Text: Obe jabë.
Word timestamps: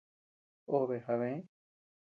Obe 0.79 0.99
jabë. 1.05 1.31